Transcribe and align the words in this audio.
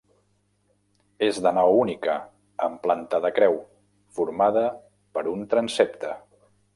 És 1.27 1.39
de 1.47 1.51
nau 1.57 1.75
única, 1.81 2.15
amb 2.67 2.81
planta 2.87 3.19
de 3.27 3.33
creu, 3.35 3.59
formada 4.21 4.65
per 5.19 5.25
un 5.37 5.49
transsepte. 5.53 6.15